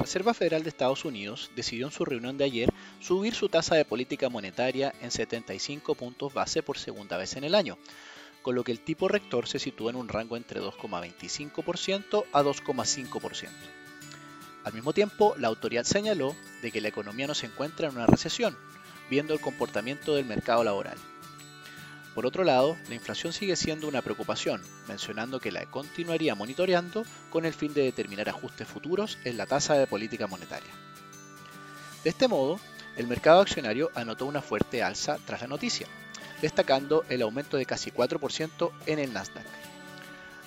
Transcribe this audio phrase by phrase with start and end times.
[0.00, 3.84] Reserva Federal de Estados Unidos decidió en su reunión de ayer subir su tasa de
[3.84, 7.76] política monetaria en 75 puntos base por segunda vez en el año,
[8.40, 13.48] con lo que el tipo rector se sitúa en un rango entre 2,25% a 2,5%.
[14.64, 18.06] Al mismo tiempo, la autoridad señaló de que la economía no se encuentra en una
[18.06, 18.56] recesión,
[19.10, 20.96] viendo el comportamiento del mercado laboral.
[22.20, 27.46] Por otro lado, la inflación sigue siendo una preocupación, mencionando que la continuaría monitoreando con
[27.46, 30.68] el fin de determinar ajustes futuros en la tasa de política monetaria.
[32.04, 32.60] De este modo,
[32.98, 35.86] el mercado accionario anotó una fuerte alza tras la noticia,
[36.42, 39.46] destacando el aumento de casi 4% en el Nasdaq.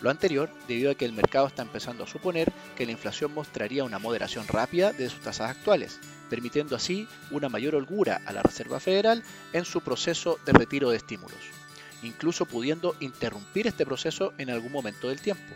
[0.03, 3.83] Lo anterior debido a que el mercado está empezando a suponer que la inflación mostraría
[3.83, 8.79] una moderación rápida de sus tasas actuales, permitiendo así una mayor holgura a la Reserva
[8.79, 11.62] Federal en su proceso de retiro de estímulos,
[12.03, 15.53] incluso pudiendo interrumpir este proceso en algún momento del tiempo.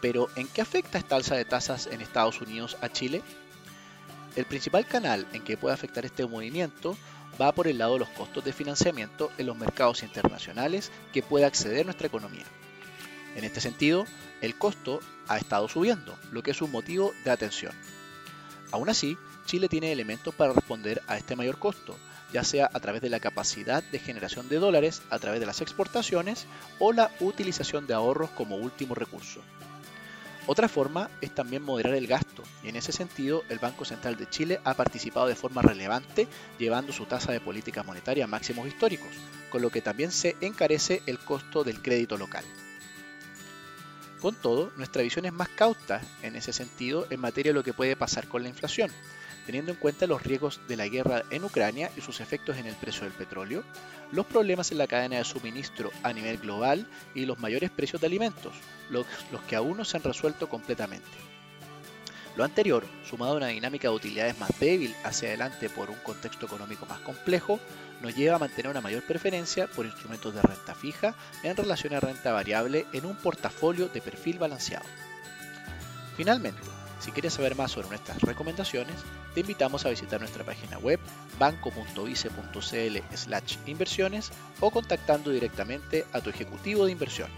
[0.00, 3.22] Pero, ¿en qué afecta esta alza de tasas en Estados Unidos a Chile?
[4.36, 6.96] El principal canal en que puede afectar este movimiento
[7.40, 11.44] va por el lado de los costos de financiamiento en los mercados internacionales que puede
[11.44, 12.44] acceder nuestra economía.
[13.36, 14.06] En este sentido,
[14.40, 17.72] el costo ha estado subiendo, lo que es un motivo de atención.
[18.72, 21.96] Aún así, Chile tiene elementos para responder a este mayor costo,
[22.32, 25.60] ya sea a través de la capacidad de generación de dólares, a través de las
[25.60, 26.46] exportaciones
[26.78, 29.40] o la utilización de ahorros como último recurso.
[30.46, 34.28] Otra forma es también moderar el gasto, y en ese sentido el Banco Central de
[34.28, 36.26] Chile ha participado de forma relevante
[36.58, 39.10] llevando su tasa de política monetaria a máximos históricos,
[39.50, 42.44] con lo que también se encarece el costo del crédito local.
[44.20, 47.72] Con todo, nuestra visión es más cauta en ese sentido en materia de lo que
[47.72, 48.90] puede pasar con la inflación,
[49.46, 52.74] teniendo en cuenta los riesgos de la guerra en Ucrania y sus efectos en el
[52.74, 53.64] precio del petróleo,
[54.12, 58.08] los problemas en la cadena de suministro a nivel global y los mayores precios de
[58.08, 58.52] alimentos,
[58.90, 59.06] los,
[59.48, 61.08] que aún no se han resuelto completamente.
[62.40, 66.46] Lo anterior, sumado a una dinámica de utilidades más débil hacia adelante por un contexto
[66.46, 67.60] económico más complejo,
[68.00, 72.00] nos lleva a mantener una mayor preferencia por instrumentos de renta fija en relación a
[72.00, 74.86] renta variable en un portafolio de perfil balanceado.
[76.16, 76.62] Finalmente,
[76.98, 78.96] si quieres saber más sobre nuestras recomendaciones,
[79.34, 80.98] te invitamos a visitar nuestra página web
[81.38, 82.96] banco.vice.cl
[83.66, 87.28] inversiones o contactando directamente a tu ejecutivo de inversión.